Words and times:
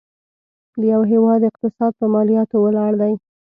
د 0.79 0.81
یو 0.93 1.01
هيواد 1.11 1.41
اقتصاد 1.49 1.91
په 1.99 2.05
مالياتو 2.13 2.57
ولاړ 2.63 2.91
وي. 3.01 3.15